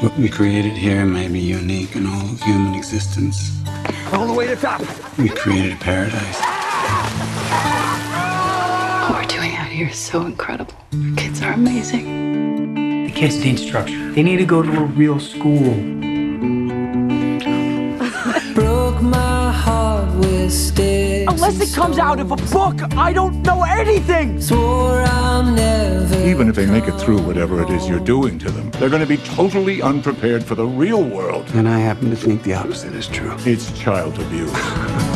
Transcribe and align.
What 0.00 0.14
we 0.18 0.28
created 0.28 0.74
here 0.74 1.06
may 1.06 1.26
be 1.26 1.40
unique 1.40 1.96
in 1.96 2.06
all 2.06 2.20
of 2.20 2.42
human 2.42 2.74
existence. 2.74 3.50
All 4.12 4.26
the 4.26 4.32
way 4.34 4.46
to 4.46 4.54
top. 4.54 4.82
We 5.18 5.30
created 5.30 5.72
a 5.72 5.76
paradise. 5.76 6.40
What 9.08 9.22
we're 9.22 9.28
doing 9.28 9.56
out 9.56 9.68
here 9.68 9.88
is 9.88 9.96
so 9.96 10.26
incredible. 10.26 10.74
Our 10.92 11.16
kids 11.16 11.40
are 11.40 11.52
amazing. 11.52 13.06
The 13.06 13.12
kids 13.12 13.42
need 13.42 13.58
structure. 13.58 14.12
They 14.12 14.22
need 14.22 14.36
to 14.36 14.44
go 14.44 14.62
to 14.62 14.70
a 14.70 14.84
real 14.84 15.18
school. 15.18 15.72
Unless 21.28 21.60
it 21.60 21.74
comes 21.74 21.98
out 21.98 22.20
of 22.20 22.30
a 22.30 22.36
book, 22.36 22.80
I 22.96 23.12
don't 23.12 23.42
know 23.42 23.64
anything. 23.64 24.40
I'm 25.04 25.54
never. 25.54 26.14
Even 26.24 26.48
if 26.48 26.54
they 26.54 26.66
make 26.66 26.86
it 26.86 26.92
through 27.00 27.20
whatever 27.22 27.62
it 27.62 27.70
is 27.70 27.88
you're 27.88 27.98
doing 27.98 28.38
to 28.38 28.50
them, 28.50 28.70
they're 28.72 28.88
going 28.88 29.02
to 29.02 29.08
be 29.08 29.16
totally 29.16 29.82
unprepared 29.82 30.44
for 30.44 30.54
the 30.54 30.66
real 30.66 31.02
world. 31.02 31.46
And 31.54 31.68
I 31.68 31.80
happen 31.80 32.10
to 32.10 32.16
think 32.16 32.44
the 32.44 32.54
opposite 32.54 32.94
is 32.94 33.08
true. 33.08 33.34
It's 33.40 33.76
child 33.78 34.18
abuse. 34.20 34.52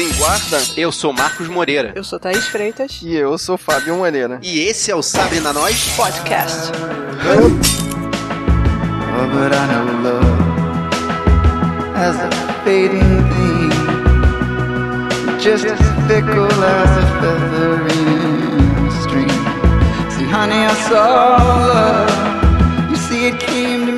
em 0.00 0.12
Guarda, 0.12 0.62
eu 0.76 0.92
sou 0.92 1.12
Marcos 1.12 1.48
Moreira. 1.48 1.92
Eu 1.94 2.04
sou 2.04 2.18
Thaís 2.18 2.46
Freitas. 2.46 3.00
E 3.02 3.14
eu 3.14 3.36
sou 3.38 3.58
Fábio 3.58 3.96
Moreira. 3.96 4.38
E 4.42 4.60
esse 4.60 4.90
é 4.90 4.94
o 4.94 5.02
Sabre 5.02 5.40
na 5.40 5.52
Nós 5.52 5.96
Podcast. 5.96 6.72
Oh, 9.20 9.26
but 9.32 9.52
I 9.52 9.66
know 9.66 9.84
love 10.02 10.48
as 11.96 12.16
a 12.16 12.30
fading 12.62 13.22
thing, 13.30 13.70
just 15.40 15.64
as 15.66 15.80
fickle 16.06 16.46
as 16.46 16.90
a 16.90 17.04
feather 17.20 17.74
in 17.88 18.86
a 18.86 18.90
stream. 19.02 19.28
See, 20.10 20.24
honey, 20.24 20.64
I 20.64 20.74
saw 20.88 21.38
love. 21.66 22.90
You 22.90 22.96
see, 22.96 23.26
it 23.26 23.40
came 23.40 23.86
to 23.86 23.92
me. 23.92 23.97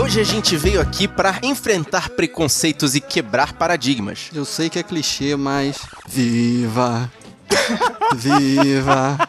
Hoje 0.00 0.18
a 0.18 0.24
gente 0.24 0.56
veio 0.56 0.80
aqui 0.80 1.06
para 1.06 1.38
enfrentar 1.42 2.08
preconceitos 2.08 2.94
e 2.94 3.02
quebrar 3.02 3.52
paradigmas. 3.52 4.30
Eu 4.32 4.46
sei 4.46 4.70
que 4.70 4.78
é 4.78 4.82
clichê, 4.82 5.36
mas. 5.36 5.76
Viva! 6.08 7.12
Viva! 8.16 9.28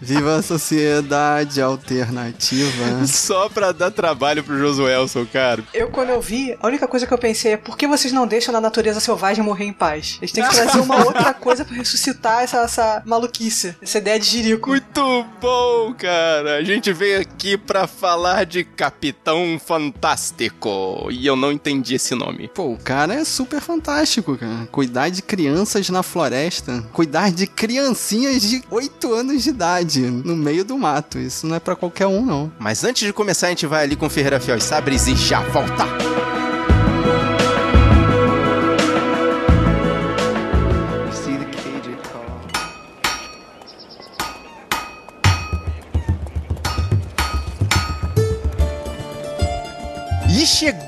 Viva 0.00 0.36
a 0.36 0.42
sociedade 0.42 1.60
alternativa! 1.60 3.06
Só 3.06 3.48
pra 3.48 3.72
dar 3.72 3.90
trabalho 3.90 4.42
pro 4.42 4.58
Josuelson, 4.58 5.26
cara. 5.26 5.62
Eu, 5.74 5.88
quando 5.88 6.10
eu 6.10 6.20
vi, 6.20 6.56
a 6.60 6.66
única 6.66 6.88
coisa 6.88 7.06
que 7.06 7.12
eu 7.12 7.18
pensei 7.18 7.52
é 7.52 7.56
por 7.56 7.76
que 7.76 7.86
vocês 7.86 8.12
não 8.12 8.26
deixam 8.26 8.54
a 8.56 8.60
natureza 8.60 9.00
selvagem 9.00 9.44
morrer 9.44 9.66
em 9.66 9.72
paz? 9.72 10.18
Eles 10.20 10.32
têm 10.32 10.42
que 10.42 10.54
trazer 10.54 10.80
uma 10.80 11.04
outra 11.04 11.34
coisa 11.34 11.64
pra 11.64 11.76
ressuscitar 11.76 12.42
essa, 12.42 12.58
essa 12.58 13.02
maluquice, 13.04 13.76
essa 13.82 13.98
ideia 13.98 14.18
de 14.18 14.26
jirico. 14.26 14.70
Muito 14.70 15.26
bom, 15.40 15.94
cara. 15.94 16.56
A 16.56 16.62
gente 16.62 16.92
veio 16.92 17.20
aqui 17.20 17.58
pra 17.58 17.86
falar 17.86 18.44
de 18.44 18.64
Capitão 18.64 19.60
Fantástico. 19.64 21.08
E 21.10 21.26
eu 21.26 21.36
não 21.36 21.52
entendi 21.52 21.96
esse 21.96 22.14
nome. 22.14 22.48
Pô, 22.48 22.72
o 22.72 22.78
cara 22.78 23.14
é 23.14 23.24
super 23.24 23.60
fantástico, 23.60 24.36
cara. 24.36 24.66
Cuidar 24.72 25.08
de 25.10 25.22
crianças 25.22 25.88
na 25.90 26.02
floresta. 26.02 26.82
Cuidar 26.92 27.30
de 27.30 27.46
criancinhas 27.46 28.42
de 28.42 28.62
8 28.70 29.12
anos 29.12 29.42
de 29.42 29.50
idade 29.50 29.89
no 29.98 30.36
meio 30.36 30.64
do 30.64 30.78
mato. 30.78 31.18
Isso 31.18 31.46
não 31.46 31.56
é 31.56 31.60
pra 31.60 31.74
qualquer 31.74 32.06
um, 32.06 32.24
não. 32.24 32.52
Mas 32.58 32.84
antes 32.84 33.06
de 33.06 33.12
começar, 33.12 33.46
a 33.46 33.50
gente 33.50 33.66
vai 33.66 33.84
ali 33.84 33.96
com 33.96 34.08
Ferreira 34.08 34.38
Fiel 34.38 34.56
e 34.58 34.60
Sabres 34.60 35.06
e 35.06 35.16
já 35.16 35.40
volta. 35.40 36.19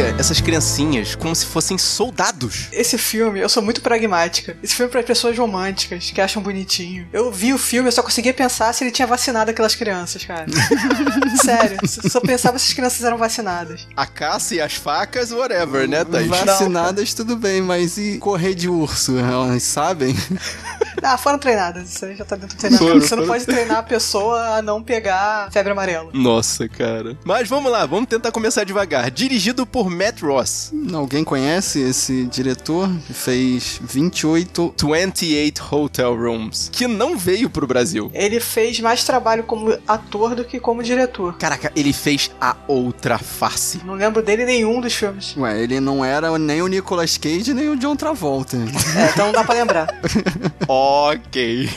Cria 0.00 0.14
essas 0.18 0.40
criancinhas 0.40 1.14
como 1.14 1.34
se 1.34 1.44
fossem 1.46 1.76
soldados. 1.76 2.68
Esse 2.72 2.96
filme, 2.96 3.40
eu 3.40 3.48
sou 3.48 3.62
muito 3.62 3.82
pragmática. 3.82 4.56
Esse 4.62 4.74
filme 4.74 4.88
é 4.88 4.92
pra 4.92 5.02
pessoas 5.02 5.36
românticas 5.36 6.10
que 6.10 6.20
acham 6.20 6.42
bonitinho. 6.42 7.06
Eu 7.12 7.30
vi 7.30 7.52
o 7.52 7.58
filme, 7.58 7.88
eu 7.88 7.92
só 7.92 8.02
conseguia 8.02 8.32
pensar 8.32 8.72
se 8.72 8.82
ele 8.82 8.90
tinha 8.90 9.06
vacinado 9.06 9.50
aquelas 9.50 9.74
crianças, 9.74 10.24
cara. 10.24 10.46
Sério, 11.44 11.78
só 11.86 12.20
pensava 12.20 12.58
se 12.58 12.68
as 12.68 12.72
crianças 12.72 13.04
eram 13.04 13.18
vacinadas. 13.18 13.86
A 13.96 14.06
caça 14.06 14.54
e 14.54 14.60
as 14.60 14.74
facas, 14.74 15.32
whatever, 15.32 15.88
né, 15.88 16.04
Thaís? 16.04 16.28
Vacinadas 16.28 17.12
tudo 17.14 17.36
bem, 17.36 17.60
mas 17.60 17.98
e 17.98 18.18
correr 18.18 18.54
de 18.54 18.68
urso? 18.68 19.18
Elas 19.18 19.62
sabem? 19.62 20.14
Ah, 21.02 21.16
foram 21.16 21.38
treinadas. 21.38 21.94
Isso 21.94 22.04
aí 22.04 22.14
já 22.16 22.24
tá 22.24 22.36
dentro 22.36 22.56
do 22.56 22.60
treinamento. 22.60 22.86
Foram, 22.90 23.00
Você 23.00 23.16
não 23.16 23.22
foram. 23.22 23.32
pode 23.32 23.46
treinar 23.46 23.78
a 23.78 23.82
pessoa 23.82 24.58
a 24.58 24.62
não 24.62 24.82
pegar 24.82 25.50
febre 25.50 25.72
amarela. 25.72 26.10
Nossa, 26.12 26.68
cara. 26.68 27.16
Mas 27.24 27.48
vamos 27.48 27.70
lá, 27.72 27.86
vamos 27.86 28.08
tentar 28.08 28.30
começar 28.30 28.64
devagar. 28.64 29.10
Dirigido 29.10 29.66
por 29.66 29.89
Matt 29.90 30.22
Ross. 30.22 30.72
Alguém 30.92 31.24
conhece 31.24 31.80
esse 31.80 32.24
diretor? 32.26 32.88
Que 33.06 33.12
fez 33.12 33.80
28. 33.82 34.74
28 34.78 35.74
Hotel 35.74 36.16
Rooms. 36.16 36.70
Que 36.72 36.86
não 36.86 37.18
veio 37.18 37.50
pro 37.50 37.66
Brasil. 37.66 38.10
Ele 38.14 38.40
fez 38.40 38.80
mais 38.80 39.04
trabalho 39.04 39.44
como 39.44 39.76
ator 39.86 40.34
do 40.34 40.44
que 40.44 40.60
como 40.60 40.82
diretor. 40.82 41.36
Caraca, 41.38 41.72
ele 41.74 41.92
fez 41.92 42.30
a 42.40 42.56
outra 42.66 43.18
face. 43.18 43.80
Não 43.84 43.94
lembro 43.94 44.22
dele 44.22 44.44
nenhum 44.44 44.80
dos 44.80 44.94
filmes. 44.94 45.36
Ué, 45.36 45.62
ele 45.62 45.80
não 45.80 46.04
era 46.04 46.38
nem 46.38 46.62
o 46.62 46.68
Nicolas 46.68 47.18
Cage 47.18 47.52
nem 47.52 47.68
o 47.68 47.76
John 47.76 47.96
Travolta. 47.96 48.56
É, 48.56 49.10
então 49.12 49.26
não 49.26 49.32
dá 49.32 49.44
pra 49.44 49.54
lembrar. 49.54 49.88
ok. 50.68 51.68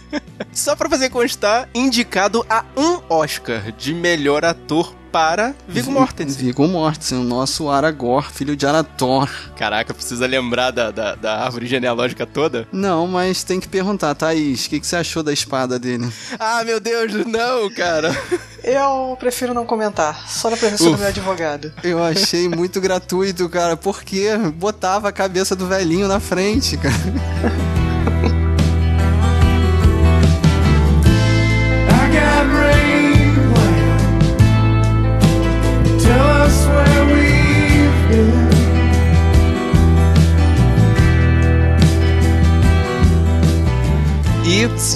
Só 0.52 0.74
pra 0.74 0.88
fazer 0.88 1.10
constar, 1.10 1.68
indicado 1.74 2.44
a 2.48 2.64
um 2.76 3.00
Oscar 3.08 3.72
de 3.72 3.92
melhor 3.94 4.44
ator 4.44 4.94
para 5.10 5.54
Viggo 5.66 5.90
Mortensen. 5.90 6.46
Viggo 6.46 6.66
Mortensen, 6.66 7.18
o 7.18 7.24
nosso 7.24 7.68
Aragorn, 7.68 8.28
filho 8.32 8.56
de 8.56 8.66
Arathor. 8.66 9.28
Caraca, 9.56 9.92
precisa 9.94 10.26
lembrar 10.26 10.70
da, 10.70 10.90
da, 10.90 11.14
da 11.14 11.44
árvore 11.44 11.66
genealógica 11.66 12.26
toda? 12.26 12.68
Não, 12.72 13.06
mas 13.06 13.42
tem 13.42 13.60
que 13.60 13.68
perguntar, 13.68 14.14
Thaís, 14.14 14.66
o 14.66 14.70
que, 14.70 14.80
que 14.80 14.86
você 14.86 14.96
achou 14.96 15.22
da 15.22 15.32
espada 15.32 15.78
dele? 15.78 16.10
Ah, 16.38 16.62
meu 16.64 16.80
Deus, 16.80 17.12
não, 17.26 17.70
cara. 17.70 18.16
Eu 18.62 19.16
prefiro 19.18 19.54
não 19.54 19.64
comentar, 19.66 20.28
só 20.28 20.50
na 20.50 20.56
presença 20.56 20.84
do 20.84 20.98
meu 20.98 21.08
advogado. 21.08 21.72
Eu 21.82 22.02
achei 22.02 22.48
muito 22.48 22.80
gratuito, 22.80 23.48
cara, 23.48 23.76
porque 23.76 24.36
botava 24.54 25.08
a 25.08 25.12
cabeça 25.12 25.56
do 25.56 25.66
velhinho 25.66 26.08
na 26.08 26.20
frente, 26.20 26.76
cara. 26.76 26.94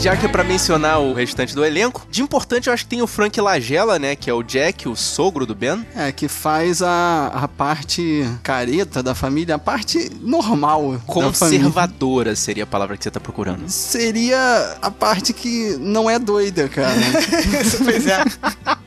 já 0.03 0.17
que 0.17 0.27
é 0.27 0.29
pra 0.29 0.43
mencionar 0.43 1.01
o 1.01 1.13
restante 1.13 1.55
do 1.55 1.65
elenco, 1.65 2.05
de 2.11 2.23
importante 2.23 2.67
eu 2.67 2.73
acho 2.73 2.83
que 2.83 2.91
tem 2.91 3.03
o 3.03 3.07
Frank 3.07 3.41
Lagella, 3.41 4.01
né, 4.01 4.17
que 4.17 4.29
é 4.29 4.35
o 4.35 4.43
Jack, 4.43 4.89
o 4.89 4.97
sogro 4.97 5.47
do 5.47 5.55
Ben. 5.55 5.87
É, 5.95 6.11
que 6.11 6.27
faz 6.27 6.83
a, 6.83 7.29
a 7.29 7.47
parte 7.47 8.29
careta 8.43 9.01
da 9.01 9.15
família, 9.15 9.55
a 9.55 9.61
parte 9.61 10.11
normal. 10.21 11.01
Conservadora 11.07 12.35
seria 12.35 12.65
a 12.65 12.67
palavra 12.67 12.97
que 12.97 13.05
você 13.05 13.13
tá 13.13 13.21
procurando. 13.21 13.69
Seria 13.69 14.77
a 14.83 14.91
parte 14.91 15.33
que 15.33 15.77
não 15.79 16.11
é 16.11 16.19
doida, 16.19 16.69
cara. 16.69 16.99
pois 17.85 18.05
é. 18.05 18.25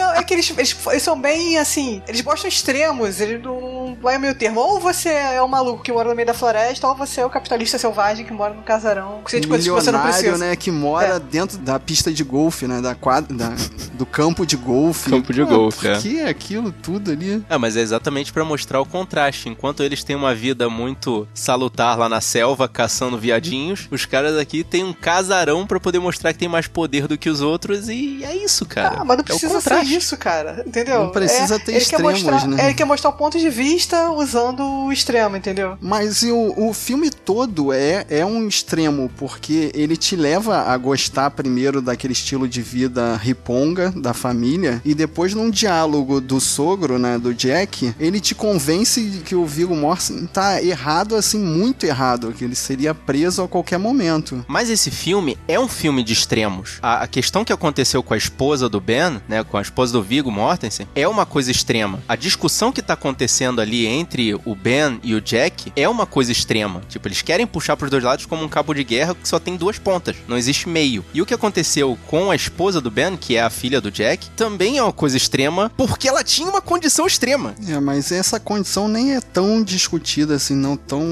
Não, 0.00 0.14
é 0.14 0.22
que 0.24 0.32
eles, 0.34 0.50
eles, 0.56 0.76
eles 0.88 1.02
são 1.02 1.20
bem 1.20 1.58
assim. 1.58 2.02
Eles 2.08 2.22
mostram 2.22 2.48
extremos, 2.48 3.20
eles 3.20 3.42
não 3.42 3.96
vai 4.00 4.18
meio 4.18 4.34
termo. 4.34 4.60
Ou 4.60 4.80
você 4.80 5.10
é 5.10 5.42
o 5.42 5.48
maluco 5.48 5.82
que 5.82 5.92
mora 5.92 6.08
no 6.08 6.14
meio 6.14 6.26
da 6.26 6.34
floresta, 6.34 6.86
ou 6.88 6.94
você 6.94 7.20
é 7.20 7.26
o 7.26 7.30
capitalista 7.30 7.78
selvagem 7.78 8.24
que 8.24 8.32
mora 8.32 8.54
no 8.54 8.62
casarão. 8.62 9.20
Que 9.26 9.38
de 9.40 9.46
coisas 9.46 9.66
que 9.66 9.70
você 9.72 9.90
não 9.90 9.98
Milionário, 9.98 10.24
precisa. 10.30 10.44
né, 10.46 10.56
que 10.56 10.70
mora 10.70 11.16
É. 11.16 11.18
dentro 11.18 11.58
da 11.58 11.78
pista 11.78 12.10
de 12.12 12.24
golfe, 12.24 12.66
né, 12.66 12.80
da 12.80 12.94
quadra, 12.94 13.34
da- 13.36 13.54
do 13.94 14.06
campo 14.06 14.46
de 14.46 14.56
golfe. 14.56 15.10
Campo 15.10 15.32
de 15.32 15.44
Pô, 15.44 15.48
golfe, 15.56 15.80
por 15.80 15.90
é. 15.90 15.98
que 16.00 16.20
aquilo 16.22 16.72
tudo 16.72 17.10
ali? 17.10 17.44
Ah, 17.48 17.58
mas 17.58 17.76
é 17.76 17.80
exatamente 17.80 18.32
pra 18.32 18.44
mostrar 18.44 18.80
o 18.80 18.86
contraste. 18.86 19.48
Enquanto 19.48 19.82
eles 19.82 20.02
têm 20.02 20.16
uma 20.16 20.34
vida 20.34 20.68
muito 20.70 21.28
salutar 21.34 21.98
lá 21.98 22.08
na 22.08 22.20
selva, 22.20 22.68
caçando 22.68 23.18
viadinhos, 23.18 23.86
os 23.90 24.04
caras 24.06 24.36
aqui 24.38 24.64
têm 24.64 24.84
um 24.84 24.92
casarão 24.92 25.66
pra 25.66 25.78
poder 25.78 25.98
mostrar 25.98 26.32
que 26.32 26.38
tem 26.38 26.48
mais 26.48 26.66
poder 26.66 27.06
do 27.06 27.18
que 27.18 27.28
os 27.28 27.40
outros 27.40 27.88
e 27.88 28.24
é 28.24 28.34
isso, 28.36 28.64
cara. 28.64 28.98
Ah, 29.00 29.04
mas 29.04 29.16
não 29.18 29.22
é 29.22 29.26
precisa 29.26 29.60
ser 29.60 29.68
contraste. 29.90 29.96
isso, 30.06 30.16
cara. 30.16 30.62
Entendeu? 30.66 31.04
Não 31.04 31.10
precisa 31.10 31.56
É, 31.56 31.58
ter 31.58 31.72
ele 31.72 31.84
quer 31.84 32.00
extremos, 32.00 32.22
mostrar, 32.22 32.46
né? 32.48 32.62
é, 32.62 32.64
Ele 32.66 32.74
quer 32.74 32.84
mostrar 32.84 33.10
o 33.10 33.12
ponto 33.14 33.38
de 33.38 33.50
vista 33.50 34.10
usando 34.10 34.62
o 34.62 34.92
extremo, 34.92 35.36
entendeu? 35.36 35.76
Mas 35.80 36.22
e 36.22 36.30
o, 36.30 36.68
o 36.68 36.72
filme 36.72 37.10
todo 37.10 37.72
é, 37.72 38.04
é 38.08 38.24
um 38.24 38.46
extremo, 38.46 39.10
porque 39.16 39.70
ele 39.74 39.96
te 39.96 40.16
leva 40.16 40.62
a 40.62 40.76
gostar 40.76 41.30
primeiro 41.30 41.80
daquele 41.80 42.12
estilo 42.12 42.48
de 42.48 42.60
vida 42.62 43.16
riponga 43.16 43.90
da 43.96 44.12
família, 44.14 44.80
e 44.84 44.94
depois 44.94 45.34
num 45.34 45.50
diálogo 45.50 46.20
do 46.20 46.40
sogro, 46.40 46.98
né, 46.98 47.18
do 47.18 47.32
Jack, 47.34 47.94
ele 47.98 48.20
te 48.20 48.34
convence 48.34 49.00
de 49.02 49.18
que 49.20 49.34
o 49.34 49.46
Viggo 49.46 49.74
Mortensen 49.74 50.26
tá 50.26 50.62
errado, 50.62 51.16
assim, 51.16 51.38
muito 51.38 51.84
errado, 51.86 52.32
que 52.32 52.44
ele 52.44 52.54
seria 52.54 52.94
preso 52.94 53.42
a 53.42 53.48
qualquer 53.48 53.78
momento. 53.78 54.44
Mas 54.48 54.68
esse 54.70 54.90
filme 54.90 55.36
é 55.48 55.58
um 55.58 55.68
filme 55.68 56.02
de 56.02 56.12
extremos. 56.12 56.78
A, 56.82 57.02
a 57.02 57.06
questão 57.06 57.44
que 57.44 57.52
aconteceu 57.52 58.02
com 58.02 58.14
a 58.14 58.16
esposa 58.16 58.68
do 58.68 58.80
Ben, 58.80 59.20
né, 59.28 59.42
com 59.44 59.56
a 59.56 59.62
esposa 59.62 59.79
do 59.90 60.02
Viggo 60.02 60.30
Mortensen, 60.30 60.86
é 60.94 61.08
uma 61.08 61.24
coisa 61.24 61.50
extrema. 61.50 62.00
A 62.08 62.14
discussão 62.16 62.70
que 62.70 62.82
tá 62.82 62.92
acontecendo 62.94 63.60
ali 63.60 63.86
entre 63.86 64.34
o 64.44 64.54
Ben 64.54 65.00
e 65.02 65.14
o 65.14 65.20
Jack 65.20 65.72
é 65.74 65.88
uma 65.88 66.04
coisa 66.06 66.30
extrema. 66.32 66.82
Tipo, 66.88 67.08
eles 67.08 67.22
querem 67.22 67.46
puxar 67.46 67.76
pros 67.76 67.90
dois 67.90 68.04
lados 68.04 68.26
como 68.26 68.44
um 68.44 68.48
cabo 68.48 68.74
de 68.74 68.84
guerra 68.84 69.14
que 69.14 69.28
só 69.28 69.38
tem 69.38 69.56
duas 69.56 69.78
pontas, 69.78 70.16
não 70.28 70.36
existe 70.36 70.68
meio. 70.68 71.04
E 71.14 71.22
o 71.22 71.26
que 71.26 71.32
aconteceu 71.34 71.98
com 72.06 72.30
a 72.30 72.36
esposa 72.36 72.80
do 72.80 72.90
Ben, 72.90 73.16
que 73.16 73.36
é 73.36 73.42
a 73.42 73.48
filha 73.50 73.80
do 73.80 73.90
Jack, 73.90 74.28
também 74.30 74.76
é 74.78 74.82
uma 74.82 74.92
coisa 74.92 75.16
extrema, 75.16 75.70
porque 75.76 76.06
ela 76.08 76.22
tinha 76.22 76.48
uma 76.48 76.60
condição 76.60 77.06
extrema. 77.06 77.54
É, 77.66 77.78
mas 77.80 78.12
essa 78.12 78.38
condição 78.38 78.86
nem 78.88 79.14
é 79.14 79.20
tão 79.20 79.62
discutida 79.62 80.34
assim, 80.34 80.54
não 80.54 80.76
tão 80.76 81.02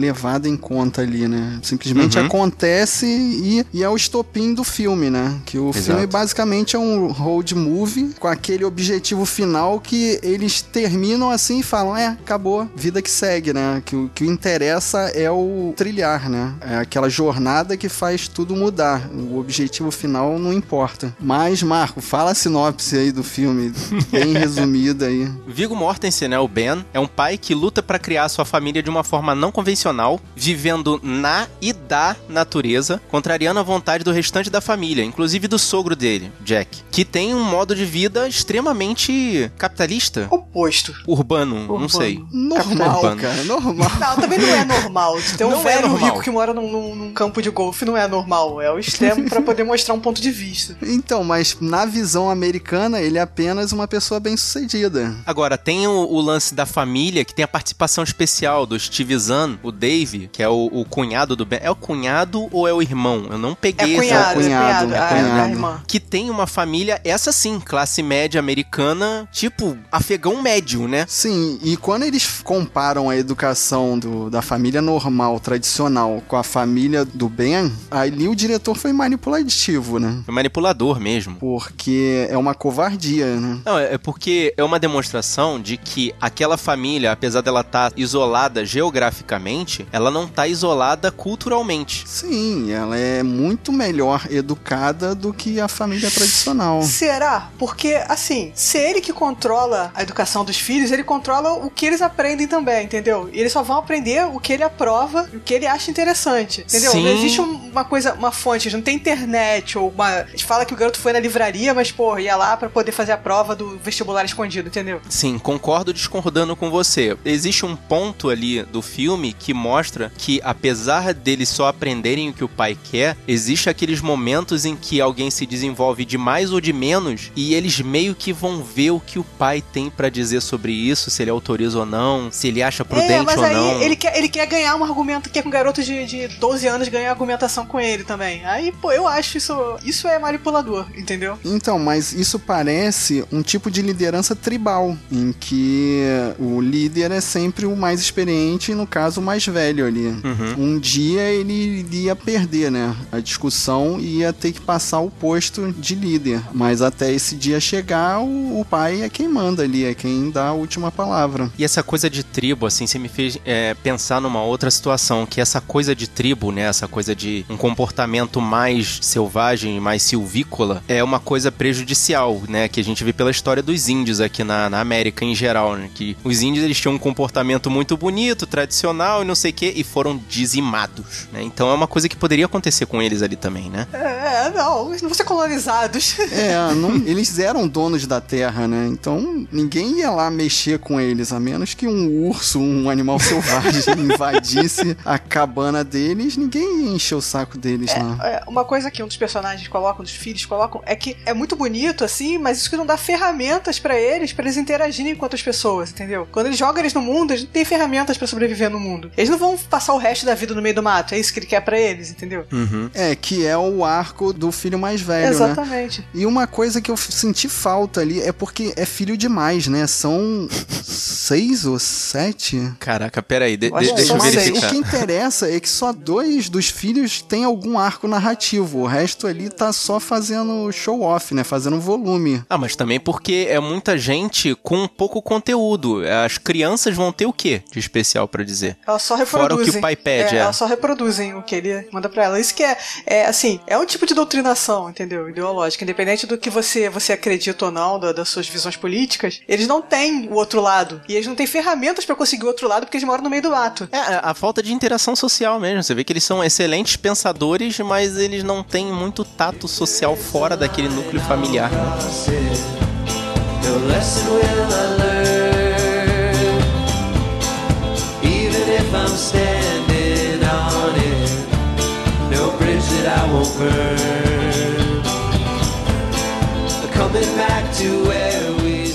levada 0.00 0.48
em 0.48 0.56
conta 0.56 1.02
ali, 1.02 1.28
né? 1.28 1.58
Simplesmente 1.62 2.18
Uhum. 2.18 2.26
acontece 2.26 3.06
e, 3.06 3.66
e 3.72 3.82
é 3.82 3.88
o 3.88 3.96
estopim 3.96 4.54
do 4.54 4.62
filme, 4.64 5.10
né? 5.10 5.40
Que 5.44 5.58
o 5.58 5.70
Exato. 5.70 5.84
filme 5.86 6.06
basicamente 6.06 6.76
é 6.76 6.78
um 6.78 7.08
road 7.10 7.54
movie 7.54 8.03
com 8.18 8.28
aquele 8.28 8.64
objetivo 8.64 9.24
final 9.24 9.80
que 9.80 10.18
eles 10.22 10.62
terminam 10.62 11.30
assim 11.30 11.60
e 11.60 11.62
falam, 11.62 11.96
é, 11.96 12.06
acabou, 12.06 12.68
vida 12.74 13.02
que 13.02 13.10
segue, 13.10 13.52
né? 13.52 13.82
Que 13.84 13.96
o 13.96 14.10
que 14.14 14.24
interessa 14.24 15.10
é 15.14 15.30
o 15.30 15.72
trilhar, 15.76 16.28
né? 16.28 16.54
É 16.60 16.76
aquela 16.76 17.08
jornada 17.08 17.76
que 17.76 17.88
faz 17.88 18.28
tudo 18.28 18.56
mudar. 18.56 19.08
O 19.12 19.38
objetivo 19.38 19.90
final 19.90 20.38
não 20.38 20.52
importa. 20.52 21.14
Mas, 21.20 21.62
Marco, 21.62 22.00
fala 22.00 22.32
a 22.32 22.34
sinopse 22.34 22.96
aí 22.96 23.12
do 23.12 23.22
filme, 23.22 23.72
bem 24.10 24.32
resumida 24.36 25.06
aí. 25.06 25.30
Viggo 25.46 25.76
Mortensen, 25.76 26.28
né, 26.28 26.38
o 26.38 26.48
Ben, 26.48 26.84
é 26.92 27.00
um 27.00 27.06
pai 27.06 27.38
que 27.38 27.54
luta 27.54 27.82
pra 27.82 27.98
criar 27.98 28.28
sua 28.28 28.44
família 28.44 28.82
de 28.82 28.90
uma 28.90 29.04
forma 29.04 29.34
não 29.34 29.52
convencional, 29.52 30.20
vivendo 30.36 31.00
na 31.02 31.46
e 31.60 31.72
da 31.72 32.16
natureza, 32.28 33.00
contrariando 33.08 33.60
a 33.60 33.62
vontade 33.62 34.04
do 34.04 34.12
restante 34.12 34.50
da 34.50 34.60
família, 34.60 35.04
inclusive 35.04 35.48
do 35.48 35.58
sogro 35.58 35.96
dele, 35.96 36.30
Jack, 36.40 36.82
que 36.90 37.04
tem 37.04 37.34
um 37.34 37.44
modo 37.44 37.74
de 37.74 37.84
vida 37.94 38.26
extremamente 38.28 39.50
capitalista, 39.56 40.26
Oposto. 40.28 40.92
urbano, 41.06 41.54
não 41.54 41.62
Urbano. 41.74 41.88
sei. 41.88 42.20
Normal, 42.32 42.96
Urbano. 42.96 43.20
cara, 43.20 43.44
normal. 43.44 43.90
Não, 44.00 44.16
também 44.16 44.38
não 44.40 44.48
é 44.48 44.64
normal. 44.66 45.20
De 45.20 45.36
ter 45.38 45.44
um 45.44 45.50
Não 45.50 45.60
é 45.60 45.62
velho 45.62 45.88
normal. 45.88 46.08
rico 46.10 46.22
que 46.22 46.30
mora 46.30 46.52
num, 46.52 46.70
num- 46.72 46.94
num 46.96 47.12
campo 47.12 47.40
de 47.40 47.50
golfe 47.50 47.84
não 47.84 47.96
é 47.96 48.08
normal. 48.08 48.60
É 48.60 48.72
o 48.72 48.78
extremo 48.80 49.28
pra 49.28 49.40
poder 49.40 49.62
mostrar 49.62 49.94
um 49.94 50.00
ponto 50.00 50.20
de 50.20 50.30
vista. 50.32 50.76
Então, 51.04 51.22
mas 51.22 51.56
na 51.60 51.84
visão 51.84 52.30
americana, 52.30 53.00
ele 53.00 53.18
é 53.18 53.20
apenas 53.20 53.72
uma 53.72 53.86
pessoa 53.86 54.18
bem-sucedida. 54.20 55.14
Agora, 55.26 55.56
tem 55.58 55.86
o, 55.86 55.92
o 55.92 56.20
lance 56.20 56.54
da 56.54 56.64
família, 56.66 57.24
que 57.24 57.34
tem 57.34 57.44
a 57.44 57.48
participação 57.48 58.02
especial 58.02 58.64
do 58.66 58.78
Steve 58.78 59.16
Zahn, 59.18 59.56
o 59.62 59.70
Dave, 59.70 60.28
que 60.32 60.42
é 60.42 60.48
o, 60.48 60.66
o 60.72 60.84
cunhado 60.84 61.36
do 61.36 61.44
Ben. 61.44 61.58
É 61.62 61.70
o 61.70 61.76
cunhado 61.76 62.48
ou 62.50 62.66
é 62.66 62.72
o 62.72 62.80
irmão? 62.80 63.26
Eu 63.30 63.38
não 63.38 63.52
É 63.52 63.54
peguei 63.60 63.96
cunhado, 63.96 64.40
essa... 64.40 64.40
é 64.40 64.42
cunhado, 64.44 64.86
cunhado. 64.86 64.94
é 64.94 64.98
a- 64.98 65.04
a, 65.04 65.08
cunhado. 65.30 65.50
irmã. 65.50 65.82
que 65.86 66.00
tem 66.00 66.30
uma 66.30 66.46
família, 66.46 67.00
essa 67.04 67.32
sim, 67.32 67.60
classe 67.84 68.02
média 68.02 68.40
americana, 68.40 69.28
tipo, 69.30 69.76
afegão 69.92 70.40
médio, 70.40 70.88
né? 70.88 71.04
Sim, 71.06 71.58
e 71.62 71.76
quando 71.76 72.04
eles 72.04 72.40
comparam 72.42 73.10
a 73.10 73.16
educação 73.16 73.98
do- 73.98 74.30
da 74.30 74.40
família 74.40 74.80
normal, 74.80 75.38
tradicional, 75.38 76.22
com 76.26 76.34
a 76.36 76.42
família 76.42 77.04
do 77.04 77.28
Ben, 77.28 77.70
ali 77.90 78.26
o 78.26 78.34
diretor 78.34 78.74
foi 78.74 78.90
manipulativo, 78.94 79.98
né? 79.98 80.22
Foi 80.24 80.32
manipulador 80.34 80.98
mesmo. 80.98 81.36
Porque 81.36 82.26
é 82.30 82.38
uma 82.38 82.54
covardia, 82.54 83.36
né? 83.38 83.60
Não, 83.66 83.78
é 83.78 83.94
é 83.94 83.98
porque 83.98 84.54
é 84.56 84.64
uma 84.64 84.78
demonstração 84.80 85.60
de 85.60 85.76
que 85.76 86.12
aquela 86.20 86.56
família, 86.56 87.12
apesar 87.12 87.42
dela 87.42 87.60
estar 87.60 87.92
isolada 87.96 88.64
geograficamente, 88.64 89.86
ela 89.92 90.10
não 90.10 90.26
tá 90.26 90.48
isolada 90.48 91.12
culturalmente. 91.12 92.04
Sim, 92.06 92.72
ela 92.72 92.96
é 92.96 93.22
muito 93.22 93.70
melhor 93.72 94.26
educada 94.30 95.14
do 95.14 95.32
que 95.34 95.60
a 95.60 95.68
família 95.68 96.10
tradicional. 96.10 96.82
Será? 96.82 97.50
Porque 97.74 97.94
assim, 98.08 98.52
se 98.54 98.78
ele 98.78 99.00
que 99.00 99.12
controla 99.12 99.90
a 99.94 100.02
educação 100.02 100.44
dos 100.44 100.56
filhos, 100.56 100.92
ele 100.92 101.02
controla 101.02 101.52
o 101.54 101.68
que 101.68 101.84
eles 101.86 102.00
aprendem 102.00 102.46
também, 102.46 102.84
entendeu? 102.84 103.28
E 103.32 103.40
eles 103.40 103.52
só 103.52 103.62
vão 103.64 103.78
aprender 103.78 104.24
o 104.26 104.38
que 104.38 104.52
ele 104.52 104.62
aprova, 104.62 105.28
o 105.34 105.40
que 105.40 105.52
ele 105.52 105.66
acha 105.66 105.90
interessante, 105.90 106.60
entendeu? 106.62 106.92
Sim. 106.92 107.02
Não 107.02 107.10
existe 107.10 107.40
um- 107.40 107.70
uma 107.70 107.84
coisa, 107.84 108.14
uma 108.14 108.30
fonte, 108.30 108.70
não 108.72 108.80
tem 108.80 108.94
internet 108.94 109.76
ou 109.76 109.90
uma. 109.90 110.06
A 110.20 110.24
gente 110.26 110.44
fala 110.44 110.64
que 110.64 110.72
o 110.72 110.76
garoto 110.76 110.98
foi 111.00 111.12
na 111.12 111.18
livraria, 111.18 111.74
mas, 111.74 111.90
porra, 111.90 112.20
ia 112.20 112.36
lá 112.36 112.56
pra 112.56 112.68
poder 112.68 112.92
fazer 112.92 113.10
a 113.12 113.18
prova 113.18 113.56
do 113.56 113.76
vestibular 113.78 114.24
escondido, 114.24 114.68
entendeu? 114.68 115.00
Sim, 115.08 115.36
concordo 115.38 115.92
discordando 115.92 116.54
com 116.54 116.70
você. 116.70 117.16
Existe 117.24 117.66
um 117.66 117.74
ponto 117.74 118.30
ali 118.30 118.62
do 118.62 118.80
filme 118.80 119.32
que 119.32 119.52
mostra 119.52 120.12
que, 120.16 120.40
apesar 120.44 121.12
deles 121.12 121.48
só 121.48 121.66
aprenderem 121.66 122.30
o 122.30 122.32
que 122.32 122.44
o 122.44 122.48
pai 122.48 122.78
quer, 122.90 123.16
existe 123.26 123.68
aqueles 123.68 124.00
momentos 124.00 124.64
em 124.64 124.76
que 124.76 125.00
alguém 125.00 125.30
se 125.30 125.44
desenvolve 125.44 126.04
de 126.04 126.16
mais 126.16 126.52
ou 126.52 126.60
de 126.60 126.72
menos 126.72 127.32
e 127.34 127.54
eles 127.64 127.80
meio 127.80 128.14
que 128.14 128.30
vão 128.30 128.62
ver 128.62 128.90
o 128.90 129.00
que 129.00 129.18
o 129.18 129.24
pai 129.24 129.62
tem 129.72 129.88
pra 129.88 130.10
dizer 130.10 130.42
sobre 130.42 130.70
isso, 130.70 131.10
se 131.10 131.22
ele 131.22 131.30
autoriza 131.30 131.78
ou 131.78 131.86
não, 131.86 132.30
se 132.30 132.48
ele 132.48 132.62
acha 132.62 132.84
prudente 132.84 133.12
é, 133.12 133.22
mas 133.22 133.38
ou 133.38 133.44
aí 133.44 133.54
não. 133.54 133.80
ele 133.80 133.96
quer, 133.96 134.18
ele 134.18 134.28
quer 134.28 134.46
ganhar 134.46 134.76
um 134.76 134.84
argumento, 134.84 135.30
quer 135.30 135.40
que 135.40 135.48
um 135.48 135.50
garoto 135.50 135.82
de, 135.82 136.04
de 136.04 136.28
12 136.28 136.66
anos 136.66 136.88
ganhe 136.88 137.06
argumentação 137.06 137.64
com 137.64 137.80
ele 137.80 138.04
também. 138.04 138.44
Aí, 138.44 138.70
pô, 138.70 138.92
eu 138.92 139.08
acho 139.08 139.38
isso. 139.38 139.54
Isso 139.82 140.06
é 140.06 140.18
manipulador, 140.18 140.86
entendeu? 140.94 141.38
Então, 141.44 141.78
mas 141.78 142.12
isso 142.12 142.38
parece 142.38 143.24
um 143.32 143.42
tipo 143.42 143.70
de 143.70 143.80
liderança 143.80 144.36
tribal, 144.36 144.96
em 145.10 145.32
que 145.32 146.02
o 146.38 146.60
líder 146.60 147.10
é 147.10 147.20
sempre 147.20 147.64
o 147.64 147.74
mais 147.74 148.00
experiente 148.00 148.72
e, 148.72 148.74
no 148.74 148.86
caso, 148.86 149.20
o 149.20 149.24
mais 149.24 149.46
velho 149.46 149.86
ali. 149.86 150.06
Uhum. 150.06 150.54
Um 150.58 150.78
dia 150.78 151.22
ele 151.22 151.80
iria 151.80 152.14
perder, 152.14 152.70
né? 152.70 152.94
A 153.10 153.20
discussão 153.20 153.98
ia 153.98 154.32
ter 154.32 154.52
que 154.52 154.60
passar 154.60 155.00
o 155.00 155.10
posto 155.10 155.72
de 155.72 155.94
líder. 155.94 156.42
Mas 156.52 156.82
até 156.82 157.10
esse 157.12 157.34
dia 157.36 157.53
chegar, 157.60 158.20
o, 158.20 158.60
o 158.60 158.64
pai 158.64 159.02
é 159.02 159.08
quem 159.08 159.28
manda 159.28 159.62
ali, 159.62 159.84
é 159.84 159.94
quem 159.94 160.30
dá 160.30 160.48
a 160.48 160.52
última 160.52 160.90
palavra. 160.90 161.50
E 161.58 161.64
essa 161.64 161.82
coisa 161.82 162.08
de 162.10 162.22
tribo, 162.22 162.66
assim, 162.66 162.86
você 162.86 162.98
me 162.98 163.08
fez 163.08 163.38
é, 163.44 163.74
pensar 163.74 164.20
numa 164.20 164.42
outra 164.42 164.70
situação, 164.70 165.26
que 165.26 165.40
essa 165.40 165.60
coisa 165.60 165.94
de 165.94 166.08
tribo, 166.08 166.50
né, 166.52 166.62
essa 166.62 166.86
coisa 166.88 167.14
de 167.14 167.44
um 167.48 167.56
comportamento 167.56 168.40
mais 168.40 168.98
selvagem, 169.02 169.80
mais 169.80 170.02
silvícola, 170.02 170.82
é 170.88 171.02
uma 171.02 171.20
coisa 171.20 171.50
prejudicial, 171.52 172.40
né, 172.48 172.68
que 172.68 172.80
a 172.80 172.84
gente 172.84 173.02
vê 173.04 173.12
pela 173.12 173.30
história 173.30 173.62
dos 173.62 173.88
índios 173.88 174.20
aqui 174.20 174.44
na, 174.44 174.68
na 174.70 174.80
América 174.80 175.24
em 175.24 175.34
geral, 175.34 175.76
né, 175.76 175.90
que 175.94 176.16
os 176.24 176.42
índios 176.42 176.64
eles 176.64 176.78
tinham 176.80 176.94
um 176.94 176.98
comportamento 176.98 177.70
muito 177.70 177.96
bonito, 177.96 178.46
tradicional 178.46 179.22
e 179.22 179.24
não 179.24 179.34
sei 179.34 179.50
o 179.50 179.54
que, 179.54 179.72
e 179.74 179.82
foram 179.84 180.20
dizimados, 180.28 181.28
né, 181.32 181.42
então 181.42 181.68
é 181.70 181.74
uma 181.74 181.86
coisa 181.86 182.08
que 182.08 182.16
poderia 182.16 182.46
acontecer 182.46 182.86
com 182.86 183.00
eles 183.02 183.22
ali 183.22 183.36
também, 183.36 183.68
né. 183.70 183.86
É, 183.92 184.50
não, 184.50 184.88
eles 184.90 185.02
não 185.02 185.08
vão 185.08 185.14
ser 185.16 185.24
colonizados. 185.24 186.18
É, 186.32 186.74
não- 186.74 186.96
eles 187.06 187.38
eram 187.44 187.68
donos 187.68 188.06
da 188.06 188.20
terra, 188.20 188.66
né? 188.66 188.86
Então 188.88 189.46
ninguém 189.52 189.98
ia 189.98 190.10
lá 190.10 190.30
mexer 190.30 190.78
com 190.78 191.00
eles, 191.00 191.32
a 191.32 191.40
menos 191.40 191.74
que 191.74 191.86
um 191.86 192.26
urso, 192.26 192.58
um 192.58 192.90
animal 192.90 193.18
selvagem 193.20 193.82
invadisse 193.98 194.96
a 195.04 195.18
cabana 195.18 195.84
deles, 195.84 196.36
ninguém 196.36 196.84
ia 196.84 196.90
encher 196.90 197.14
o 197.14 197.20
saco 197.20 197.58
deles 197.58 197.90
lá. 197.96 198.18
É, 198.26 198.42
uma 198.46 198.64
coisa 198.64 198.90
que 198.90 199.02
um 199.02 199.06
dos 199.06 199.16
personagens 199.16 199.68
coloca, 199.68 200.00
um 200.00 200.04
dos 200.04 200.12
filhos 200.12 200.44
colocam, 200.46 200.82
é 200.84 200.96
que 200.96 201.16
é 201.24 201.34
muito 201.34 201.56
bonito 201.56 202.04
assim, 202.04 202.38
mas 202.38 202.58
isso 202.58 202.70
que 202.70 202.76
não 202.76 202.86
dá 202.86 202.96
ferramentas 202.96 203.78
pra 203.78 203.98
eles, 203.98 204.32
pra 204.32 204.44
eles 204.44 204.56
interagirem 204.56 205.14
com 205.14 205.24
outras 205.24 205.42
pessoas, 205.42 205.90
entendeu? 205.90 206.26
Quando 206.32 206.46
ele 206.46 206.56
joga 206.56 206.80
eles 206.80 206.94
no 206.94 207.00
mundo, 207.00 207.32
eles 207.32 207.44
não 207.44 207.50
têm 207.50 207.64
ferramentas 207.64 208.16
pra 208.16 208.26
sobreviver 208.26 208.70
no 208.70 208.80
mundo. 208.80 209.10
Eles 209.16 209.30
não 209.30 209.38
vão 209.38 209.56
passar 209.56 209.94
o 209.94 209.98
resto 209.98 210.26
da 210.26 210.34
vida 210.34 210.54
no 210.54 210.62
meio 210.62 210.74
do 210.74 210.82
mato, 210.82 211.14
é 211.14 211.18
isso 211.18 211.32
que 211.32 211.38
ele 211.38 211.46
quer 211.46 211.60
pra 211.60 211.78
eles, 211.78 212.10
entendeu? 212.10 212.46
É, 212.94 213.14
que 213.14 213.46
é 213.46 213.56
o 213.56 213.84
arco 213.84 214.32
do 214.32 214.50
filho 214.50 214.78
mais 214.78 215.00
velho, 215.00 215.24
né? 215.24 215.30
Exatamente. 215.30 216.06
E 216.14 216.26
uma 216.26 216.46
coisa 216.46 216.80
que 216.80 216.90
eu 216.90 216.96
senti 216.96 217.33
falta 217.48 218.00
ali 218.00 218.20
é 218.20 218.32
porque 218.32 218.72
é 218.76 218.84
filho 218.84 219.16
demais, 219.16 219.66
né? 219.66 219.86
São 219.86 220.48
seis 220.82 221.64
ou 221.64 221.78
sete? 221.78 222.72
Caraca, 222.78 223.22
peraí, 223.22 223.56
de, 223.56 223.70
de, 223.70 223.76
que 223.76 223.92
deixa 223.94 224.12
eu 224.12 224.20
verificar. 224.20 224.66
O 224.66 224.70
que 224.70 224.76
interessa 224.76 225.50
é 225.50 225.58
que 225.58 225.68
só 225.68 225.92
dois 225.92 226.48
dos 226.48 226.68
filhos 226.68 227.22
têm 227.22 227.44
algum 227.44 227.78
arco 227.78 228.06
narrativo. 228.06 228.80
O 228.80 228.86
resto 228.86 229.26
ali 229.26 229.48
tá 229.48 229.72
só 229.72 229.98
fazendo 229.98 230.70
show 230.72 231.02
off, 231.02 231.34
né? 231.34 231.44
Fazendo 231.44 231.80
volume. 231.80 232.42
Ah, 232.48 232.58
mas 232.58 232.76
também 232.76 233.00
porque 233.00 233.46
é 233.48 233.58
muita 233.58 233.96
gente 233.96 234.54
com 234.62 234.86
pouco 234.86 235.22
conteúdo. 235.22 236.02
As 236.24 236.38
crianças 236.38 236.94
vão 236.94 237.12
ter 237.12 237.26
o 237.26 237.32
quê 237.32 237.62
de 237.70 237.78
especial 237.78 238.28
pra 238.28 238.44
dizer? 238.44 238.76
Elas 238.86 239.02
só 239.02 239.14
Fora 239.24 239.44
reproduzem. 239.44 239.68
o 239.68 239.72
que 239.72 239.78
o 239.78 239.80
pai 239.80 239.96
pede, 239.96 240.36
é, 240.36 240.38
é. 240.38 240.42
Elas 240.42 240.56
só 240.56 240.66
reproduzem 240.66 241.34
o 241.34 241.42
que 241.42 241.54
ele 241.54 241.88
manda 241.90 242.08
pra 242.08 242.24
ela. 242.24 242.40
Isso 242.40 242.54
que 242.54 242.62
é, 242.62 242.76
é, 243.06 243.26
assim, 243.26 243.60
é 243.66 243.78
um 243.78 243.86
tipo 243.86 244.06
de 244.06 244.14
doutrinação, 244.14 244.90
entendeu? 244.90 245.28
Ideológica. 245.28 245.84
Independente 245.84 246.26
do 246.26 246.36
que 246.36 246.50
você, 246.50 246.88
você 246.88 247.13
acredita 247.14 247.64
ou 247.66 247.70
não, 247.70 247.98
da- 247.98 248.12
das 248.12 248.28
suas 248.28 248.46
visões 248.48 248.76
políticas, 248.76 249.40
eles 249.48 249.66
não 249.66 249.80
têm 249.80 250.28
o 250.28 250.34
outro 250.34 250.60
lado. 250.60 251.00
E 251.08 251.14
eles 251.14 251.26
não 251.26 251.34
têm 251.34 251.46
ferramentas 251.46 252.04
pra 252.04 252.14
conseguir 252.14 252.44
o 252.44 252.48
outro 252.48 252.68
lado 252.68 252.84
porque 252.84 252.96
eles 252.96 253.06
moram 253.06 253.22
no 253.24 253.30
meio 253.30 253.42
do 253.42 253.50
mato. 253.50 253.88
É, 253.90 253.98
a 253.98 254.34
a 254.34 254.34
falta 254.34 254.62
de 254.62 254.72
interação 254.72 255.14
social 255.14 255.58
mesmo. 255.60 255.82
Você 255.82 255.94
vê 255.94 256.02
que 256.04 256.12
eles 256.12 256.24
são 256.24 256.42
excelentes 256.42 256.96
pensadores, 256.96 257.78
mas 257.80 258.16
eles 258.16 258.42
não 258.42 258.62
têm 258.62 258.86
muito 258.86 259.24
tato 259.24 259.68
social 259.68 260.16
fora 260.16 260.56
daquele 260.56 260.88
núcleo 260.88 261.20
familiar. 261.22 261.70
né? 261.70 261.94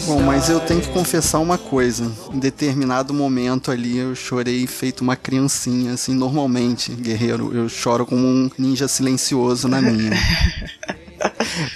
Bom, 0.06 0.22
mas 0.22 0.50
eu 0.50 0.60
tenho 0.60 0.82
que 0.82 0.90
confessar 0.90 1.38
uma 1.40 1.58
coisa. 1.58 2.12
Em 2.34 2.40
determinado 2.40 3.14
momento 3.14 3.70
ali 3.70 3.98
eu 3.98 4.16
chorei 4.16 4.66
feito 4.66 5.02
uma 5.02 5.16
criancinha, 5.16 5.94
assim, 5.94 6.16
normalmente, 6.16 6.92
guerreiro. 6.92 7.56
Eu 7.56 7.70
choro 7.70 8.06
como 8.06 8.26
um 8.26 8.50
ninja 8.58 8.88
silencioso 8.88 9.68
na 9.68 9.80
minha. 9.80 10.12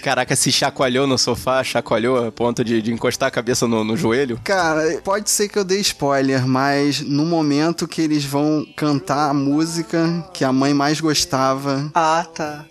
Caraca, 0.03 0.35
se 0.35 0.51
chacoalhou 0.51 1.05
no 1.07 1.17
sofá, 1.17 1.63
chacoalhou 1.63 2.27
a 2.27 2.31
ponto 2.31 2.63
de, 2.63 2.81
de 2.81 2.91
encostar 2.93 3.27
a 3.27 3.31
cabeça 3.31 3.67
no, 3.67 3.83
no 3.83 3.95
joelho. 3.97 4.39
Cara, 4.43 5.01
pode 5.03 5.29
ser 5.29 5.47
que 5.49 5.57
eu 5.57 5.63
dê 5.63 5.79
spoiler, 5.79 6.47
mas 6.47 7.01
no 7.01 7.25
momento 7.25 7.87
que 7.87 8.01
eles 8.01 8.23
vão 8.25 8.65
cantar 8.75 9.29
a 9.29 9.33
música 9.33 10.25
que 10.33 10.43
a 10.43 10.51
mãe 10.51 10.73
mais 10.73 10.99
gostava. 10.99 11.89
Ah, 11.93 12.25
tá. 12.33 12.65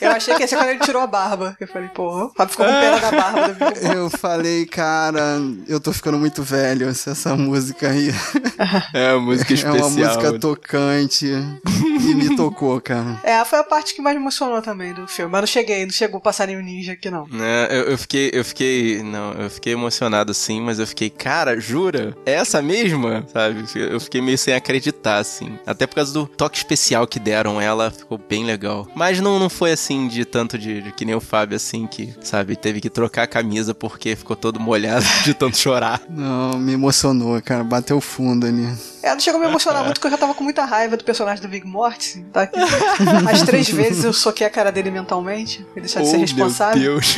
Eu 0.00 0.10
achei 0.12 0.34
que 0.34 0.42
ia 0.42 0.48
ser 0.48 0.56
quando 0.56 0.68
ele 0.70 0.80
tirou 0.80 1.02
a 1.02 1.06
barba. 1.06 1.56
Eu 1.60 1.68
falei, 1.68 1.88
porra, 1.88 2.26
o 2.26 2.32
Fábio 2.34 2.50
ficou 2.52 2.66
com 2.66 2.72
pena 2.72 2.98
da 3.00 3.10
barba. 3.10 3.56
Eu 3.94 4.10
falei, 4.10 4.66
cara, 4.66 5.40
eu 5.66 5.80
tô 5.80 5.92
ficando 5.92 6.18
muito 6.18 6.42
velho 6.42 6.92
se 6.94 7.10
essa 7.10 7.36
música 7.36 7.88
aí. 7.90 8.12
É, 8.92 9.14
música 9.16 9.52
É 9.52 9.54
especial. 9.54 9.88
uma 9.88 9.90
música 9.90 10.32
tocante. 10.38 11.26
Me 12.14 12.36
tocou, 12.36 12.80
cara. 12.80 13.20
É, 13.22 13.44
foi 13.44 13.58
a 13.58 13.64
parte 13.64 13.94
que 13.94 14.02
mais 14.02 14.16
me 14.16 14.22
emocionou 14.22 14.60
também 14.62 14.92
do 14.92 15.06
filme. 15.06 15.30
Mas 15.30 15.40
não 15.42 15.46
cheguei, 15.46 15.84
não 15.84 15.92
chegou 15.92 16.18
o 16.18 16.22
passarinho 16.22 16.62
ninja 16.62 16.92
aqui, 16.92 17.10
não. 17.10 17.26
É, 17.40 17.78
eu, 17.78 17.84
eu 17.90 17.98
fiquei, 17.98 18.30
eu 18.32 18.44
fiquei, 18.44 19.02
não, 19.02 19.32
eu 19.32 19.50
fiquei 19.50 19.72
emocionado 19.72 20.32
sim, 20.34 20.60
mas 20.60 20.78
eu 20.78 20.86
fiquei, 20.86 21.10
cara, 21.10 21.58
jura? 21.60 22.16
É 22.24 22.32
essa 22.32 22.60
mesma? 22.62 23.24
Sabe? 23.32 23.64
Eu 23.74 24.00
fiquei 24.00 24.20
meio 24.20 24.38
sem 24.38 24.54
acreditar, 24.54 25.18
assim. 25.18 25.58
Até 25.66 25.86
por 25.86 25.96
causa 25.96 26.12
do 26.12 26.26
toque 26.26 26.58
especial 26.58 27.06
que 27.06 27.18
deram 27.18 27.60
ela, 27.60 27.90
ficou 27.90 28.18
bem 28.18 28.44
legal. 28.44 28.86
Mas 28.94 29.20
não, 29.20 29.38
não 29.38 29.48
foi 29.48 29.72
assim 29.72 30.08
de 30.08 30.24
tanto 30.24 30.58
de, 30.58 30.82
de 30.82 30.92
que 30.92 31.04
nem 31.04 31.14
o 31.14 31.20
Fábio, 31.20 31.56
assim, 31.56 31.86
que, 31.86 32.14
sabe, 32.20 32.56
teve 32.56 32.80
que 32.80 32.90
trocar 32.90 33.24
a 33.24 33.26
camisa 33.26 33.74
porque 33.74 34.16
ficou 34.16 34.36
todo 34.36 34.60
molhado 34.60 35.04
de 35.24 35.34
tanto 35.34 35.56
chorar. 35.56 36.02
Não, 36.08 36.58
me 36.58 36.72
emocionou, 36.72 37.40
cara. 37.42 37.64
Bateu 37.64 38.00
fundo 38.00 38.46
ali. 38.46 38.68
É, 39.02 39.10
não 39.12 39.20
chegou 39.20 39.40
a 39.40 39.44
me 39.44 39.48
emocionar 39.48 39.84
muito 39.84 39.94
porque 39.94 40.08
eu 40.08 40.10
já 40.10 40.18
tava 40.18 40.34
com 40.34 40.42
muita 40.42 40.64
raiva 40.64 40.96
do 40.96 41.04
personagem 41.04 41.40
do 41.42 41.48
Big 41.48 41.66
Mortis. 41.66 42.20
Tá? 42.32 42.48
As 43.30 43.42
três 43.42 43.68
vezes 43.70 44.04
eu 44.04 44.12
soquei 44.12 44.46
a 44.46 44.50
cara 44.50 44.72
dele 44.72 44.90
mentalmente. 44.90 45.64
Pra 45.72 45.80
deixar 45.80 46.00
de 46.02 46.08
ser 46.08 46.16
Oh, 46.16 46.20
responsável. 46.20 46.80
Meu 46.80 47.00
Deus. 47.00 47.16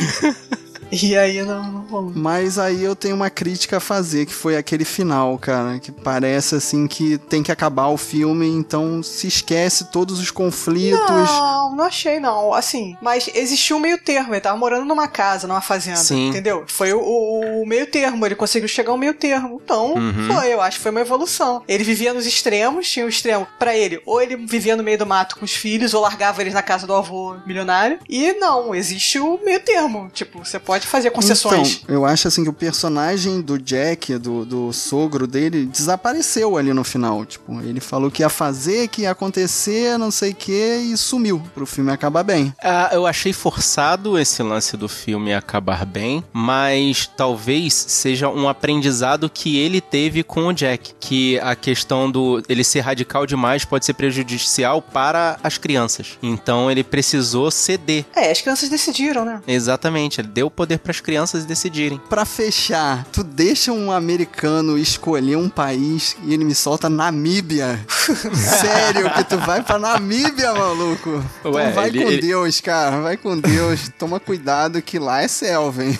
E 0.91 1.17
aí 1.17 1.41
não, 1.43 1.63
não 1.71 1.81
rolou. 1.87 2.11
Mas 2.15 2.59
aí 2.59 2.83
eu 2.83 2.95
tenho 2.95 3.15
uma 3.15 3.29
crítica 3.29 3.77
a 3.77 3.79
fazer, 3.79 4.25
que 4.25 4.33
foi 4.33 4.57
aquele 4.57 4.83
final, 4.85 5.37
cara. 5.37 5.79
Que 5.79 5.91
parece 5.91 6.55
assim 6.55 6.87
que 6.87 7.17
tem 7.17 7.41
que 7.41 7.51
acabar 7.51 7.87
o 7.87 7.97
filme, 7.97 8.45
então 8.47 9.01
se 9.01 9.27
esquece 9.27 9.85
todos 9.91 10.19
os 10.19 10.29
conflitos. 10.31 10.99
Não, 11.09 11.75
não 11.75 11.83
achei 11.85 12.19
não. 12.19 12.53
Assim, 12.53 12.95
mas 13.01 13.29
existiu 13.33 13.77
um 13.77 13.79
meio 13.79 13.97
termo. 13.97 14.33
Ele 14.33 14.41
tava 14.41 14.57
morando 14.57 14.85
numa 14.85 15.07
casa, 15.07 15.47
numa 15.47 15.61
fazenda. 15.61 15.97
Sim. 15.97 16.29
Entendeu? 16.29 16.63
Foi 16.67 16.91
o, 16.93 16.99
o- 16.99 17.61
o 17.63 17.65
meio 17.67 17.87
termo. 17.87 18.25
Ele 18.25 18.35
conseguiu 18.35 18.67
chegar 18.67 18.91
ao 18.91 18.97
meio 18.97 19.13
termo. 19.13 19.59
Então, 19.63 19.93
Uhum. 19.93 20.27
foi. 20.33 20.53
Eu 20.53 20.61
acho 20.61 20.77
que 20.77 20.83
foi 20.83 20.91
uma 20.91 21.01
evolução. 21.01 21.63
Ele 21.67 21.83
vivia 21.83 22.13
nos 22.13 22.25
extremos. 22.25 22.89
Tinha 22.89 23.05
o 23.05 23.09
extremo 23.09 23.47
pra 23.57 23.75
ele. 23.75 24.01
Ou 24.05 24.21
ele 24.21 24.35
vivia 24.35 24.75
no 24.75 24.83
meio 24.83 24.97
do 24.97 25.05
mato 25.05 25.37
com 25.37 25.45
os 25.45 25.53
filhos, 25.53 25.93
ou 25.93 26.01
largava 26.01 26.41
eles 26.41 26.53
na 26.53 26.61
casa 26.61 26.85
do 26.85 26.93
avô 26.93 27.35
milionário. 27.45 27.99
E 28.09 28.33
não, 28.33 28.75
existe 28.75 29.19
o 29.19 29.39
meio 29.43 29.59
termo. 29.61 30.09
Tipo, 30.13 30.43
você 30.45 30.59
pode 30.59 30.80
Jack 30.81 30.87
fazia 30.87 31.11
concessões. 31.11 31.81
Então, 31.83 31.95
eu 31.95 32.05
acho 32.05 32.27
assim 32.27 32.43
que 32.43 32.49
o 32.49 32.53
personagem 32.53 33.41
do 33.41 33.57
Jack, 33.57 34.17
do, 34.17 34.43
do 34.45 34.73
sogro 34.73 35.27
dele, 35.27 35.65
desapareceu 35.65 36.57
ali 36.57 36.73
no 36.73 36.83
final. 36.83 37.25
Tipo, 37.25 37.61
ele 37.61 37.79
falou 37.79 38.09
que 38.09 38.23
ia 38.23 38.29
fazer, 38.29 38.87
que 38.87 39.03
ia 39.03 39.11
acontecer, 39.11 39.97
não 39.97 40.11
sei 40.11 40.31
o 40.31 40.35
que, 40.35 40.75
e 40.91 40.97
sumiu 40.97 41.41
pro 41.53 41.65
filme 41.65 41.91
acabar 41.91 42.23
bem. 42.23 42.53
Ah, 42.61 42.89
eu 42.91 43.05
achei 43.05 43.31
forçado 43.31 44.17
esse 44.17 44.41
lance 44.41 44.75
do 44.75 44.89
filme 44.89 45.33
acabar 45.33 45.85
bem, 45.85 46.23
mas 46.33 47.09
talvez 47.15 47.73
seja 47.73 48.29
um 48.29 48.49
aprendizado 48.49 49.29
que 49.29 49.57
ele 49.57 49.79
teve 49.79 50.23
com 50.23 50.47
o 50.47 50.53
Jack. 50.53 50.93
Que 50.99 51.39
a 51.39 51.55
questão 51.55 52.09
do 52.09 52.41
ele 52.49 52.63
ser 52.63 52.79
radical 52.79 53.25
demais 53.25 53.63
pode 53.65 53.85
ser 53.85 53.93
prejudicial 53.93 54.81
para 54.81 55.37
as 55.43 55.57
crianças. 55.57 56.17
Então 56.21 56.71
ele 56.71 56.83
precisou 56.83 57.51
ceder. 57.51 58.05
É, 58.15 58.31
as 58.31 58.41
crianças 58.41 58.69
decidiram, 58.69 59.23
né? 59.23 59.41
Exatamente, 59.47 60.21
ele 60.21 60.27
deu 60.27 60.47
o 60.47 60.51
poder 60.71 60.79
para 60.79 60.91
as 60.91 61.01
crianças 61.01 61.45
decidirem. 61.45 61.99
Pra 62.09 62.25
fechar, 62.25 63.05
tu 63.11 63.23
deixa 63.23 63.71
um 63.71 63.91
americano 63.91 64.77
escolher 64.77 65.35
um 65.35 65.49
país 65.49 66.15
e 66.23 66.33
ele 66.33 66.43
me 66.45 66.55
solta 66.55 66.89
Namíbia. 66.89 67.79
Sério, 68.33 69.09
que 69.13 69.23
tu 69.23 69.37
vai 69.37 69.61
pra 69.61 69.77
Namíbia, 69.77 70.53
maluco. 70.53 71.09
Ué, 71.45 71.63
então 71.63 71.71
vai 71.73 71.87
ele- 71.89 72.03
com 72.03 72.11
ele- 72.11 72.21
Deus, 72.21 72.61
cara. 72.61 73.01
Vai 73.01 73.17
com 73.17 73.37
Deus. 73.37 73.89
Toma 73.97 74.19
cuidado 74.19 74.81
que 74.81 74.97
lá 74.99 75.21
é 75.21 75.27
selva, 75.27 75.83
hein? 75.83 75.99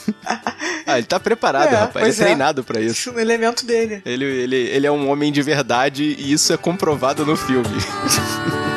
Ah, 0.86 0.98
ele 0.98 1.08
tá 1.08 1.20
preparado, 1.20 1.74
É, 1.74 1.76
rapaz. 1.78 2.06
Ele 2.06 2.14
é 2.16 2.16
é. 2.16 2.26
treinado 2.26 2.64
pra 2.64 2.80
isso. 2.82 2.94
Isso 3.00 3.10
é 3.10 3.14
um 3.14 3.20
elemento 3.20 3.66
dele. 3.66 4.02
Ele, 4.06 4.26
ele, 4.26 4.56
ele 4.56 4.88
é 4.88 4.92
um 4.92 5.10
homem 5.10 5.32
de 5.32 5.42
verdade 5.42 6.16
e 6.18 6.32
isso 6.32 6.52
é 6.54 6.58
comprovado 6.58 7.26
no 7.26 7.36
filme. 7.36 7.68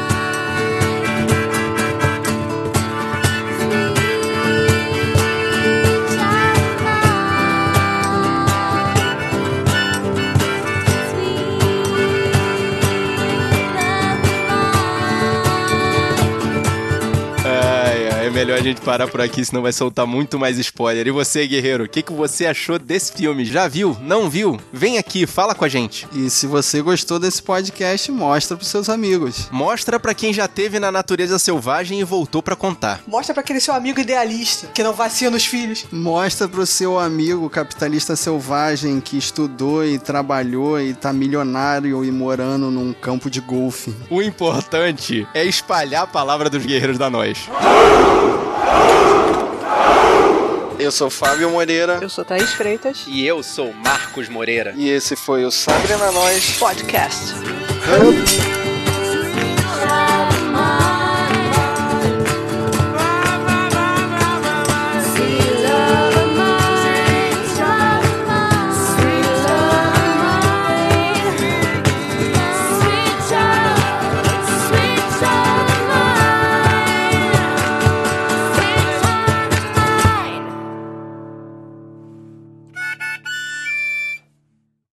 gente 18.65 18.81
parar 18.81 19.07
por 19.09 19.21
aqui, 19.21 19.45
senão 19.45 19.63
vai 19.63 19.73
soltar 19.73 20.07
muito 20.07 20.39
mais 20.39 20.59
spoiler. 20.59 21.07
E 21.07 21.11
você, 21.11 21.47
guerreiro, 21.47 21.85
o 21.85 21.89
que, 21.89 22.03
que 22.03 22.13
você 22.13 22.47
achou 22.47 22.79
desse 22.79 23.13
filme? 23.13 23.45
Já 23.45 23.69
viu? 23.69 23.95
Não 24.01 24.31
viu? 24.31 24.59
Vem 24.73 24.97
aqui, 24.97 25.27
fala 25.27 25.55
com 25.55 25.67
a 25.67 25.69
gente. 25.69 26.09
E 26.13 26.31
se 26.31 26.47
você 26.47 26.81
gostou 26.81 27.19
desse 27.19 27.43
podcast, 27.43 28.11
mostra 28.11 28.57
pros 28.57 28.71
seus 28.71 28.89
amigos. 28.89 29.49
Mostra 29.51 30.01
pra 30.01 30.15
quem 30.15 30.33
já 30.33 30.49
teve 30.49 30.81
na 30.81 30.91
natureza 30.91 31.39
selvagem 31.39 32.01
e 32.01 32.05
voltou 32.05 32.43
pra 32.43 32.57
contar. 32.57 33.03
Mostra 33.07 33.35
pra 33.35 33.43
aquele 33.43 33.61
seu 33.61 33.75
amigo 33.75 34.01
idealista, 34.01 34.69
que 34.69 34.83
não 34.83 34.95
vacina 34.95 35.33
nos 35.33 35.45
filhos. 35.45 35.85
Mostra 35.93 36.49
pro 36.49 36.65
seu 36.65 36.99
amigo 36.99 37.51
capitalista 37.51 38.17
selvagem 38.17 38.99
que 38.99 39.19
estudou 39.19 39.85
e 39.85 39.99
trabalhou 39.99 40.81
e 40.81 40.95
tá 40.95 41.13
milionário 41.13 42.03
e 42.03 42.11
morando 42.11 42.71
num 42.71 42.95
campo 42.95 43.29
de 43.29 43.41
golfe. 43.41 43.95
O 44.09 44.23
importante 44.23 45.29
é 45.35 45.45
espalhar 45.45 46.05
a 46.05 46.07
palavra 46.07 46.49
dos 46.49 46.65
guerreiros 46.65 46.97
da 46.97 47.11
nós. 47.11 47.47
Eu 50.85 50.93
sou 50.93 51.09
Fábio 51.09 51.49
Moreira 51.49 51.99
Eu 52.03 52.11
sou 52.11 52.25
Thaís 52.27 52.53
Freitas. 52.53 53.05
E 53.07 53.27
eu 53.27 53.43
sou 53.43 53.73
Marcos 53.73 54.29
Moreira. 54.29 54.75
e 54.77 54.91
esse 54.91 55.17
foi 55.17 55.45
o 55.47 55.51
Sabre 55.51 55.97
na 55.97 56.13
Nós 56.13 56.59
Podcast. 56.59 57.33